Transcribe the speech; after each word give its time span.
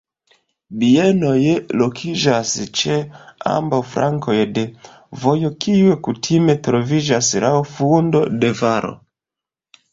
Bienoj 0.83 1.41
lokiĝas 1.81 2.53
ĉe 2.79 2.97
ambaŭ 3.51 3.81
flankoj 3.91 4.39
de 4.57 4.65
vojo, 5.27 5.53
kiu 5.69 6.01
kutime 6.11 6.59
troviĝas 6.69 7.33
laŭ 7.47 7.55
fundo 7.77 8.27
de 8.43 8.55
valo. 8.65 8.95